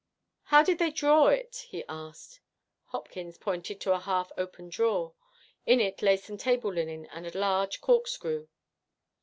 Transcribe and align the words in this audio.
'How 0.45 0.63
did 0.63 0.79
they 0.79 0.89
draw 0.89 1.27
it?' 1.27 1.67
he 1.69 1.83
asked. 1.87 2.39
Hopkins 2.85 3.37
pointed 3.37 3.79
to 3.81 3.93
a 3.93 3.99
half 3.99 4.31
opened 4.35 4.71
drawer. 4.71 5.13
In 5.67 5.79
it 5.79 6.01
lay 6.01 6.17
some 6.17 6.37
table 6.39 6.73
linen 6.73 7.05
and 7.13 7.27
a 7.27 7.37
large 7.37 7.81
corkscrew. 7.81 8.47